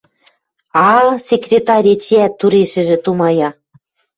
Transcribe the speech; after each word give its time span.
А-а-а...— 0.83 1.19
секретарь 1.29 1.89
эчеӓт 1.93 2.33
турешӹжӹ 2.39 2.97
тумая. 3.03 3.49